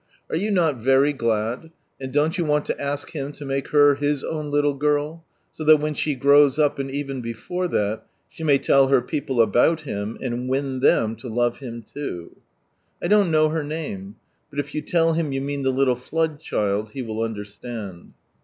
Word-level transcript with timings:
Are 0.31 0.35
you 0.35 0.49
not 0.49 0.77
very 0.77 1.13
glad, 1.13 1.69
and 1.99 2.11
don't 2.11 2.35
you 2.35 2.43
want 2.43 2.65
to 2.65 2.81
ask 2.81 3.11
Him 3.11 3.31
to 3.33 3.45
make 3.45 3.67
her 3.67 3.93
His 3.93 4.23
own 4.23 4.49
little 4.49 4.73
girl, 4.73 5.23
so 5.53 5.63
that 5.63 5.77
when 5.79 5.93
she 5.93 6.15
grows 6.15 6.57
up, 6.57 6.79
and 6.79 6.89
even 6.89 7.21
before 7.21 7.67
that, 7.67 8.01
•he 8.35 8.43
may 8.43 8.57
tell 8.57 8.87
her 8.87 8.99
people 8.99 9.39
about 9.39 9.81
Him, 9.81 10.17
and 10.19 10.49
win 10.49 10.81
thetu 10.81 11.19
to 11.19 11.27
love 11.27 11.59
Him 11.59 11.85
loo? 11.95 12.35
I 12.99 13.09
don't 13.09 13.29
know 13.29 13.49
her 13.49 13.63
name, 13.63 14.15
but 14.49 14.57
if 14.57 14.73
you 14.73 14.81
tell 14.81 15.13
Him 15.13 15.33
you 15.33 15.39
mean 15.41 15.61
the 15.61 15.69
little 15.69 15.93
dood 16.09 16.39
child. 16.39 16.89
He 16.93 17.03
will 17.03 17.17
unileriund. 17.19 18.13